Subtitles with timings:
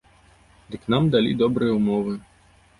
[0.77, 2.19] Дык нам далі добрыя ўмовы.